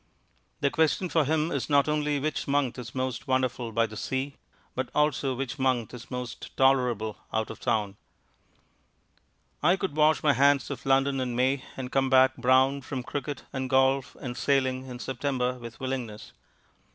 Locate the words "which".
2.19-2.47, 5.35-5.59